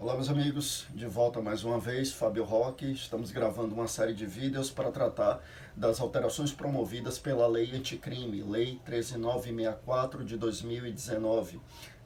Olá 0.00 0.14
meus 0.14 0.28
amigos, 0.28 0.86
de 0.94 1.06
volta 1.06 1.42
mais 1.42 1.64
uma 1.64 1.76
vez, 1.76 2.12
Fábio 2.12 2.44
Roque. 2.44 2.92
Estamos 2.92 3.32
gravando 3.32 3.74
uma 3.74 3.88
série 3.88 4.14
de 4.14 4.24
vídeos 4.26 4.70
para 4.70 4.92
tratar 4.92 5.42
das 5.74 6.00
alterações 6.00 6.52
promovidas 6.52 7.18
pela 7.18 7.48
Lei 7.48 7.74
Anticrime, 7.74 8.44
Lei 8.44 8.80
13964 8.84 10.24
de 10.24 10.36
2019. 10.36 11.60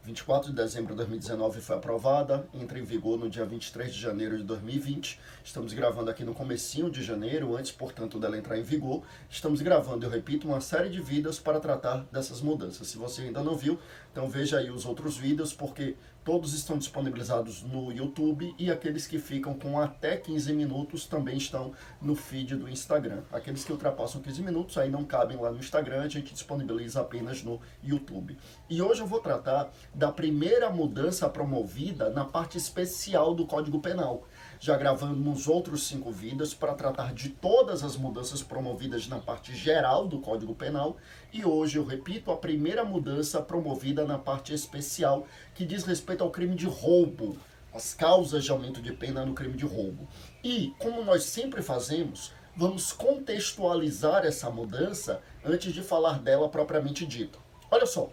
24 0.05 0.51
de 0.51 0.57
dezembro 0.57 0.95
de 0.95 0.97
2019 0.97 1.61
foi 1.61 1.77
aprovada, 1.77 2.45
entra 2.53 2.77
em 2.77 2.83
vigor 2.83 3.17
no 3.17 3.31
dia 3.31 3.45
23 3.45 3.95
de 3.95 4.01
janeiro 4.01 4.37
de 4.37 4.43
2020. 4.43 5.21
Estamos 5.45 5.73
gravando 5.73 6.11
aqui 6.11 6.25
no 6.25 6.35
comecinho 6.35 6.91
de 6.91 7.05
janeiro, 7.05 7.57
antes, 7.57 7.71
portanto, 7.71 8.19
dela 8.19 8.37
entrar 8.37 8.59
em 8.59 8.65
vigor. 8.65 9.05
Estamos 9.31 9.61
gravando, 9.61 10.05
eu 10.05 10.11
repito, 10.11 10.49
uma 10.49 10.61
série 10.61 10.89
de 10.89 11.01
vídeos 11.01 11.39
para 11.39 11.61
tratar 11.61 12.05
dessas 12.11 12.41
mudanças. 12.41 12.89
Se 12.89 12.99
você 12.99 13.23
ainda 13.23 13.45
não 13.45 13.55
viu, 13.55 13.79
então 14.11 14.29
veja 14.29 14.59
aí 14.59 14.73
os 14.73 14.85
outros 14.85 15.17
vídeos, 15.17 15.53
porque 15.53 15.95
todos 16.25 16.55
estão 16.55 16.79
disponibilizados 16.79 17.63
no 17.63 17.93
YouTube 17.93 18.55
e 18.59 18.71
aqueles 18.71 19.07
que 19.07 19.19
ficam 19.19 19.55
com 19.55 19.81
até 19.81 20.17
15 20.17 20.53
minutos 20.53 21.07
também 21.07 21.37
estão 21.37 21.73
no 22.01 22.15
feed 22.15 22.57
do 22.57 22.69
Instagram. 22.69 23.23
Aqueles 23.33 23.65
que 23.65 23.73
ultrapassam 23.73 24.21
15 24.21 24.43
minutos 24.43 24.79
aí 24.79 24.91
não 24.91 25.05
cabem 25.05 25.37
lá 25.37 25.51
no 25.51 25.59
Instagram, 25.59 26.03
a 26.03 26.09
gente 26.09 26.33
disponibiliza 26.33 27.01
apenas 27.01 27.43
no 27.43 27.61
YouTube. 27.83 28.37
E 28.71 28.81
hoje 28.81 29.01
eu 29.01 29.07
vou 29.07 29.21
tratar 29.21 29.73
da 29.95 30.13
primeira 30.13 30.71
mudança 30.71 31.29
promovida 31.29 32.11
na 32.11 32.25
parte 32.25 32.57
especial 32.57 33.35
do 33.35 33.47
Código 33.47 33.81
Penal 33.81 34.25
já 34.63 34.77
gravamos 34.77 35.49
outros 35.49 35.89
cinco 35.89 36.13
vídeos 36.13 36.55
para 36.55 36.73
tratar 36.73 37.13
de 37.13 37.31
todas 37.31 37.83
as 37.83 37.97
mudanças 37.97 38.45
promovidas 38.45 39.09
na 39.09 39.19
parte 39.19 39.53
geral 39.57 40.07
do 40.07 40.21
Código 40.21 40.55
Penal 40.55 40.97
e 41.33 41.45
hoje 41.45 41.79
eu 41.79 41.85
repito 41.85 42.31
a 42.31 42.37
primeira 42.37 42.85
mudança 42.85 43.43
promovida 43.43 44.05
na 44.05 44.19
parte 44.19 44.55
especial 44.55 45.27
que 45.53 45.65
diz 45.65 45.83
respeito 45.83 46.12
ao 46.21 46.31
crime 46.31 46.55
de 46.55 46.67
roubo, 46.67 47.39
as 47.73 47.95
causas 47.95 48.45
de 48.45 48.51
aumento 48.51 48.83
de 48.83 48.93
pena 48.93 49.25
no 49.25 49.35
crime 49.35 49.57
de 49.57 49.65
roubo. 49.65 50.07
E 50.45 50.75
como 50.79 51.05
nós 51.05 51.25
sempre 51.25 51.63
fazemos, 51.63 52.33
vamos 52.57 52.93
contextualizar 52.93 54.27
essa 54.27 54.51
mudança 54.51 55.23
antes 55.45 55.73
de 55.73 55.83
falar 55.83 56.19
dela 56.19 56.49
propriamente 56.49 57.07
dita. 57.07 57.39
Olha 57.71 57.87
só, 57.87 58.11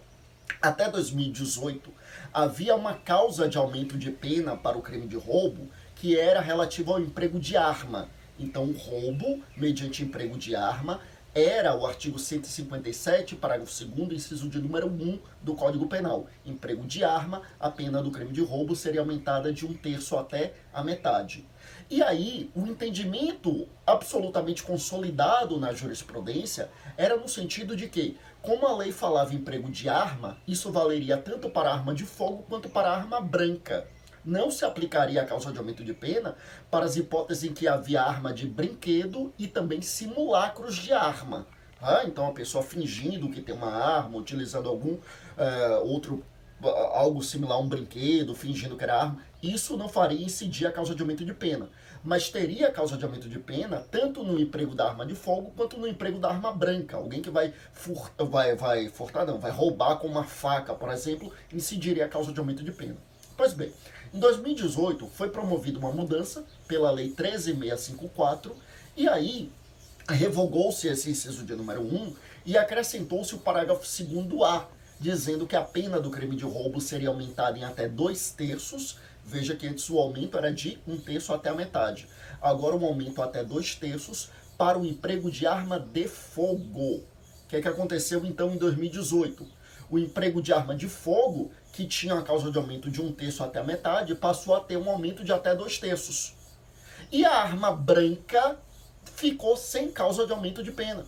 até 0.61 0.89
2018 0.89 1.92
havia 2.33 2.75
uma 2.75 2.94
causa 2.94 3.47
de 3.50 3.58
aumento 3.58 3.97
de 3.97 4.11
pena 4.11 4.55
para 4.55 4.77
o 4.77 4.81
crime 4.81 5.08
de 5.08 5.17
roubo 5.17 5.70
que 5.95 6.17
era 6.17 6.39
relativo 6.39 6.94
ao 6.94 7.00
emprego 7.00 7.39
de 7.39 7.58
arma. 7.58 8.09
Então, 8.39 8.64
o 8.64 8.77
roubo 8.77 9.44
mediante 9.58 10.02
emprego 10.02 10.38
de 10.38 10.55
arma 10.55 11.02
era 11.33 11.75
o 11.75 11.85
artigo 11.85 12.17
157, 12.17 13.35
parágrafo 13.35 13.85
2 13.85 14.13
inciso 14.13 14.49
de 14.49 14.59
número 14.59 14.88
1 14.88 15.19
do 15.44 15.53
Código 15.53 15.88
Penal. 15.88 16.27
Emprego 16.44 16.86
de 16.86 17.03
arma, 17.03 17.44
a 17.59 17.69
pena 17.69 18.02
do 18.02 18.09
crime 18.09 18.31
de 18.31 18.41
roubo 18.41 18.75
seria 18.75 19.02
aumentada 19.02 19.53
de 19.53 19.66
um 19.66 19.73
terço 19.73 20.17
até 20.17 20.53
a 20.73 20.83
metade. 20.83 21.45
E 21.89 22.02
aí, 22.02 22.49
o 22.55 22.66
entendimento 22.66 23.67
absolutamente 23.86 24.63
consolidado 24.63 25.59
na 25.59 25.71
jurisprudência 25.71 26.69
era 26.97 27.16
no 27.16 27.30
sentido 27.30 27.75
de 27.75 27.88
que, 27.88 28.17
como 28.41 28.66
a 28.66 28.75
lei 28.75 28.91
falava 28.91 29.33
emprego 29.33 29.69
de 29.69 29.88
arma, 29.88 30.38
isso 30.47 30.71
valeria 30.71 31.17
tanto 31.17 31.49
para 31.49 31.71
arma 31.71 31.93
de 31.93 32.05
fogo 32.05 32.43
quanto 32.49 32.69
para 32.69 32.91
arma 32.91 33.21
branca 33.21 33.88
não 34.23 34.52
se 34.52 34.66
aplicaria 34.66 35.22
a 35.22 35.25
causa 35.25 35.52
de 35.52 35.58
aumento 35.58 35.84
de 35.84 35.94
pena 35.94 36.36
para 36.70 36.86
as 36.86 36.95
hipóteses 36.95 37.44
em 37.44 37.53
que 37.53 37.67
havia 37.67 38.02
arma 38.02 38.34
de 38.34 38.48
brinquedo 38.48 39.34
e 39.38 39.48
também 39.48 39.81
simulacros 39.81 40.76
de 40.76 40.94
arma. 40.94 41.48
Ah, 41.81 42.03
então 42.06 42.28
a 42.28 42.34
pessoa 42.34 42.64
fingindo 42.64 43.30
que 43.30 43.42
tem 43.42 43.56
uma 43.56 43.72
arma, 43.72 44.17
utilizando 44.17 44.67
algum 44.67 44.94
uh, 44.94 45.86
outro 45.86 46.23
algo 46.94 47.23
similar 47.23 47.58
a 47.58 47.61
um 47.61 47.70
brinquedo, 47.70 48.36
fingindo 48.36 48.76
que 48.76 48.84
era 48.84 49.02
arma, 49.02 49.23
isso 49.42 49.78
não 49.78 49.88
faria 49.88 50.22
incidir 50.22 50.67
a 50.67 50.72
causa 50.72 50.94
de 50.94 51.02
aumento 51.02 51.23
de 51.23 51.33
pena. 51.33 51.70
Mas 52.04 52.30
teria 52.30 52.67
a 52.67 52.72
causa 52.72 52.98
de 52.98 53.04
aumento 53.04 53.30
de 53.30 53.39
pena 53.39 53.86
tanto 53.92 54.23
no 54.23 54.39
emprego 54.39 54.76
da 54.76 54.88
arma 54.88 55.05
de 55.05 55.16
fogo 55.16 55.52
quanto 55.55 55.77
no 55.77 55.88
emprego 55.88 56.20
da 56.20 56.30
arma 56.30 56.52
branca. 56.52 56.98
Alguém 56.98 57.22
que 57.22 57.30
vai, 57.30 57.54
fur, 57.72 58.11
vai, 58.17 58.55
vai 58.55 58.89
furtar, 58.89 59.26
não, 59.26 59.39
vai 59.39 59.52
roubar 59.52 59.98
com 59.98 60.08
uma 60.08 60.23
faca, 60.23 60.73
por 60.73 60.89
exemplo, 60.89 61.32
incidiria 61.54 62.05
a 62.05 62.10
causa 62.10 62.32
de 62.33 62.39
aumento 62.39 62.64
de 62.64 62.72
pena. 62.72 62.98
Pois 63.39 63.54
bem, 63.54 63.72
em 64.14 64.20
2018 64.20 65.08
foi 65.08 65.30
promovida 65.30 65.80
uma 65.80 65.94
mudança 65.94 66.44
pela 66.67 66.92
Lei 66.92 67.11
13654 67.11 68.54
e 68.98 69.08
aí 69.08 69.50
revogou-se 70.10 70.86
esse 70.89 71.10
inciso 71.10 71.45
de 71.45 71.55
número 71.55 71.82
1 71.82 72.16
e 72.45 72.58
acrescentou-se 72.58 73.33
o 73.33 73.38
parágrafo 73.38 73.83
2A, 73.83 74.66
dizendo 74.99 75.48
que 75.48 75.55
a 75.55 75.61
pena 75.61 76.02
do 76.02 76.11
crime 76.11 76.36
de 76.36 76.44
roubo 76.44 76.82
seria 76.82 77.08
aumentada 77.08 77.58
em 77.58 77.64
até 77.64 77.88
dois 77.88 78.30
terços. 78.32 78.98
Veja 79.26 79.55
que 79.55 79.67
antes 79.67 79.89
o 79.89 79.98
aumento 79.98 80.38
era 80.38 80.52
de 80.52 80.78
um 80.86 80.98
terço 80.98 81.33
até 81.33 81.49
a 81.49 81.55
metade. 81.55 82.10
Agora 82.42 82.76
um 82.76 82.83
aumento 82.83 83.22
até 83.22 83.42
dois 83.42 83.73
terços 83.73 84.32
para 84.58 84.78
o 84.78 84.86
emprego 84.86 85.32
de 85.32 85.48
arma 85.48 85.80
de 85.80 86.10
fogo. 86.10 86.95
O 86.95 87.04
que, 87.48 87.55
é 87.55 87.61
que 87.61 87.70
aconteceu 87.70 88.26
então 88.26 88.54
em 88.54 88.58
2018? 88.58 89.58
O 89.89 89.98
emprego 89.98 90.42
de 90.42 90.54
arma 90.54 90.76
de 90.76 90.88
fogo, 90.88 91.52
que 91.73 91.86
tinha 91.86 92.14
a 92.16 92.22
causa 92.22 92.52
de 92.52 92.58
aumento 92.58 92.89
de 92.89 93.02
um 93.02 93.11
terço 93.11 93.44
até 93.44 93.60
a 93.60 93.64
metade, 93.64 94.16
passou 94.16 94.55
a 94.55 94.60
ter 94.60 94.77
um 94.77 94.89
aumento 94.89 95.23
de 95.23 95.32
até 95.32 95.55
dois 95.55 95.77
terços. 95.77 96.36
E 97.11 97.26
a 97.26 97.33
arma 97.33 97.72
branca 97.72 98.58
ficou 99.16 99.58
sem 99.58 99.92
causa 99.92 100.26
de 100.26 100.32
aumento 100.32 100.64
de 100.64 100.72
pena. 100.72 101.05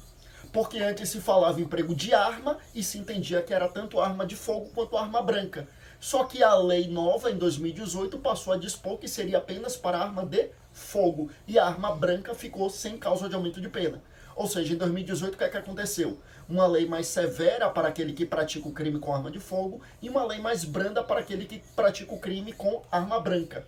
Porque 0.52 0.80
antes 0.80 1.10
se 1.10 1.22
falava 1.22 1.60
em 1.60 1.64
emprego 1.64 1.96
de 1.96 2.14
arma 2.14 2.58
e 2.76 2.84
se 2.84 2.98
entendia 2.98 3.42
que 3.42 3.54
era 3.54 3.70
tanto 3.70 4.00
arma 4.00 4.26
de 4.26 4.36
fogo 4.36 4.70
quanto 4.74 4.98
arma 4.98 5.22
branca. 5.22 5.68
Só 6.02 6.24
que 6.24 6.42
a 6.42 6.56
lei 6.56 6.88
nova, 6.88 7.30
em 7.30 7.38
2018, 7.38 8.18
passou 8.18 8.54
a 8.54 8.58
dispor 8.58 8.98
que 8.98 9.08
seria 9.08 9.38
apenas 9.38 9.78
para 9.78 10.00
arma 10.00 10.26
de 10.26 10.50
fogo. 10.74 11.30
E 11.48 11.60
a 11.60 11.66
arma 11.68 11.96
branca 11.96 12.34
ficou 12.34 12.72
sem 12.72 12.98
causa 12.98 13.30
de 13.30 13.36
aumento 13.36 13.62
de 13.62 13.70
pena. 13.70 14.02
Ou 14.36 14.48
seja, 14.48 14.74
em 14.74 14.78
2018, 14.78 15.36
o 15.36 15.38
que 15.38 15.44
é 15.44 15.50
que 15.50 15.58
aconteceu? 15.58 16.20
Uma 16.50 16.66
lei 16.66 16.88
mais 16.88 17.06
severa 17.06 17.70
para 17.70 17.88
aquele 17.88 18.14
que 18.14 18.26
pratica 18.26 18.68
o 18.68 18.72
crime 18.72 18.98
com 18.98 19.14
arma 19.14 19.30
de 19.30 19.40
fogo 19.40 19.80
e 20.02 20.10
uma 20.10 20.26
lei 20.26 20.40
mais 20.40 20.64
branda 20.64 21.04
para 21.04 21.20
aquele 21.20 21.46
que 21.46 21.60
pratica 21.76 22.12
o 22.12 22.20
crime 22.20 22.52
com 22.52 22.82
arma 22.92 23.20
branca. 23.20 23.64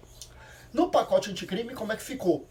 No 0.74 0.90
pacote 0.90 1.30
anticrime, 1.30 1.76
como 1.76 1.94
é 1.94 1.96
que 1.96 2.02
ficou? 2.02 2.48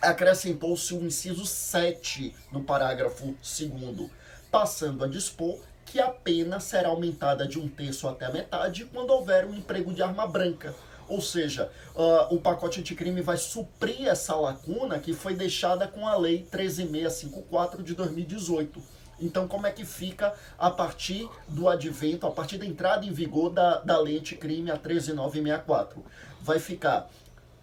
Acrescentou-se 0.00 0.92
o 0.94 1.04
inciso 1.04 1.46
7 1.46 2.34
no 2.50 2.64
parágrafo 2.64 3.36
2, 3.40 4.10
passando 4.50 5.04
a 5.04 5.06
dispor 5.06 5.60
que 5.92 6.00
a 6.00 6.08
pena 6.08 6.58
será 6.58 6.88
aumentada 6.88 7.46
de 7.46 7.58
um 7.58 7.68
terço 7.68 8.08
até 8.08 8.24
a 8.24 8.32
metade 8.32 8.86
quando 8.86 9.10
houver 9.10 9.44
um 9.44 9.54
emprego 9.54 9.92
de 9.92 10.02
arma 10.02 10.26
branca 10.26 10.74
ou 11.06 11.20
seja, 11.20 11.70
uh, 11.94 12.34
o 12.34 12.40
pacote 12.40 12.80
anticrime 12.80 13.20
vai 13.20 13.36
suprir 13.36 14.08
essa 14.08 14.34
lacuna 14.34 14.98
que 14.98 15.12
foi 15.12 15.34
deixada 15.34 15.86
com 15.86 16.06
a 16.06 16.16
Lei 16.16 16.46
13654 16.50 17.82
de 17.82 17.94
2018. 17.94 18.82
Então, 19.20 19.46
como 19.46 19.66
é 19.66 19.70
que 19.70 19.84
fica 19.84 20.32
a 20.58 20.70
partir 20.70 21.28
do 21.46 21.68
advento, 21.68 22.26
a 22.26 22.30
partir 22.30 22.56
da 22.56 22.64
entrada 22.64 23.04
em 23.04 23.12
vigor 23.12 23.50
da, 23.50 23.80
da 23.80 24.00
lei 24.00 24.18
anticrime, 24.18 24.70
a 24.70 24.78
13964? 24.78 26.02
Vai 26.40 26.58
ficar 26.58 27.10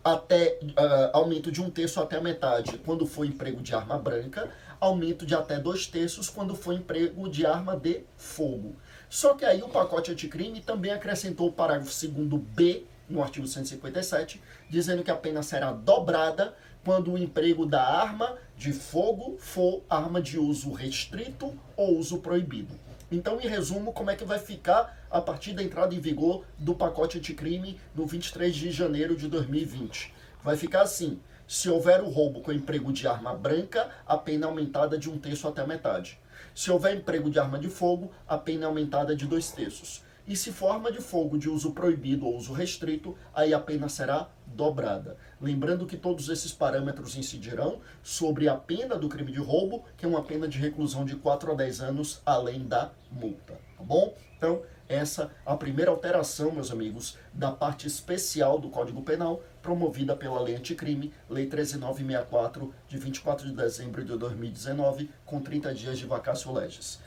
até 0.04 0.60
uh, 0.64 1.18
aumento 1.18 1.52
de 1.52 1.62
um 1.62 1.72
terço 1.72 2.00
até 2.00 2.18
a 2.18 2.22
metade 2.22 2.78
quando 2.86 3.06
for 3.08 3.26
emprego 3.26 3.62
de 3.62 3.74
arma 3.74 3.98
branca, 3.98 4.50
aumento 4.80 5.26
de 5.26 5.36
até 5.36 5.60
dois 5.60 5.88
terços 5.88 6.30
quando 6.30 6.56
for 6.56 6.74
emprego 6.74 7.30
de 7.30 7.46
arma 7.46 7.76
de 7.76 8.04
fogo. 8.18 8.76
Só 9.10 9.34
que 9.34 9.46
aí 9.46 9.62
o 9.62 9.70
pacote 9.70 10.12
anticrime 10.12 10.62
também 10.62 10.92
acrescentou 10.92 11.50
o 11.50 11.54
parágrafo 11.54 12.08
2 12.08 12.42
B 12.56 12.86
no 13.10 13.24
artigo 13.24 13.48
157, 13.48 14.42
dizendo 14.70 15.04
que 15.04 15.12
a 15.12 15.16
pena 15.16 15.42
será 15.42 15.72
dobrada 15.72 16.56
quando 16.84 17.12
o 17.12 17.18
emprego 17.18 17.66
da 17.66 17.84
arma 17.84 18.38
de 18.56 18.72
fogo 18.72 19.38
for 19.40 19.82
arma 19.90 20.22
de 20.22 20.38
uso 20.38 20.72
restrito 20.72 21.58
ou 21.76 21.98
uso 21.98 22.20
proibido. 22.20 22.74
Então, 23.12 23.42
em 23.42 23.48
resumo, 23.48 23.92
como 23.92 24.12
é 24.12 24.16
que 24.16 24.24
vai 24.24 24.38
ficar 24.38 25.06
a 25.10 25.20
partir 25.20 25.54
da 25.54 25.64
entrada 25.64 25.96
em 25.96 26.00
vigor 26.00 26.46
do 26.58 26.76
pacote 26.76 27.18
anticrime 27.18 27.80
no 27.96 28.06
23 28.06 28.56
de 28.56 28.72
janeiro 28.72 29.16
de 29.16 29.28
2020? 29.28 30.14
Vai 30.44 30.56
ficar 30.56 30.84
assim: 30.84 31.20
se 31.50 31.68
houver 31.68 32.04
o 32.04 32.10
roubo 32.10 32.42
com 32.42 32.52
emprego 32.52 32.94
de 32.94 33.08
arma 33.08 33.34
branca, 33.34 33.90
a 34.06 34.16
pena 34.16 34.46
é 34.46 34.48
aumentada 34.48 35.00
de 35.00 35.10
um 35.10 35.18
terço 35.18 35.48
até 35.48 35.64
a 35.64 35.66
metade. 35.66 36.20
Se 36.54 36.70
houver 36.70 36.96
emprego 36.96 37.28
de 37.28 37.40
arma 37.40 37.58
de 37.58 37.70
fogo, 37.70 38.12
a 38.28 38.38
pena 38.38 38.66
é 38.66 38.68
aumentada 38.68 39.16
de 39.16 39.26
dois 39.26 39.50
terços. 39.50 40.04
E 40.28 40.36
se 40.36 40.52
forma 40.52 40.92
de 40.92 41.02
fogo 41.02 41.40
de 41.40 41.50
uso 41.50 41.72
proibido 41.72 42.28
ou 42.28 42.38
uso 42.38 42.54
restrito, 42.54 43.18
aí 43.34 43.52
a 43.52 43.60
pena 43.60 43.90
será 43.90 44.30
dobrada. 44.46 45.18
Lembrando 45.42 45.88
que 45.88 45.98
todos 45.98 46.30
esses 46.30 46.52
parâmetros 46.52 47.18
incidirão 47.18 47.80
sobre 48.04 48.48
a 48.48 48.56
pena 48.56 48.96
do 48.96 49.10
crime 49.10 49.32
de 49.32 49.40
roubo, 49.40 49.84
que 49.98 50.06
é 50.06 50.08
uma 50.08 50.22
pena 50.22 50.48
de 50.48 50.60
reclusão 50.60 51.04
de 51.04 51.16
4 51.16 51.52
a 51.52 51.56
10 51.56 51.82
anos, 51.82 52.22
além 52.28 52.68
da 52.68 52.92
multa. 53.12 53.69
Bom? 53.90 54.14
Então, 54.38 54.62
essa 54.88 55.32
a 55.44 55.58
primeira 55.58 55.90
alteração, 55.90 56.52
meus 56.52 56.70
amigos, 56.70 57.18
da 57.34 57.52
parte 57.52 57.88
especial 57.88 58.60
do 58.60 58.70
Código 58.70 59.02
Penal, 59.02 59.42
promovida 59.64 60.16
pela 60.16 60.40
Lei 60.40 60.56
Anticrime, 60.56 61.12
Lei 61.28 61.48
13964, 61.48 62.72
de 62.88 62.98
24 63.00 63.48
de 63.48 63.54
dezembro 63.54 64.06
de 64.06 64.16
2019, 64.16 65.10
com 65.26 65.42
30 65.42 65.74
dias 65.74 65.98
de 65.98 66.06
vacácio 66.06 66.54
legis. 66.54 67.00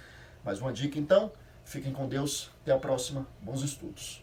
Mais 0.44 0.60
uma 0.60 0.72
dica, 0.72 0.98
então, 0.98 1.30
Fiquem 1.64 1.92
com 1.92 2.08
Deus. 2.08 2.50
Até 2.62 2.72
a 2.72 2.78
próxima. 2.78 3.24
Bons 3.40 3.62
estudos. 3.62 4.22